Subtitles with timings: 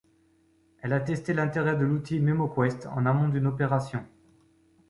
[0.81, 4.03] Elle a testé l’intérêt de l’outil MemoQuest en amont d’une opération.